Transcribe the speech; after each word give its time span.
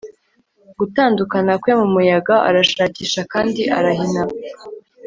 gutandukana 0.77 1.51
kwe 1.61 1.71
mumuyaga, 1.79 2.35
arashakisha 2.49 3.21
kandi 3.33 3.61
arahina 3.77 4.23